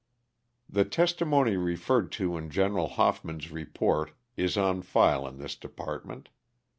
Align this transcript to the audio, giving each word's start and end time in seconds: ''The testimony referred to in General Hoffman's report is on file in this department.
''The 0.77 0.83
testimony 0.83 1.55
referred 1.57 2.11
to 2.13 2.35
in 2.35 2.49
General 2.49 2.87
Hoffman's 2.87 3.51
report 3.51 4.13
is 4.35 4.57
on 4.57 4.81
file 4.81 5.27
in 5.27 5.37
this 5.37 5.55
department. 5.55 6.29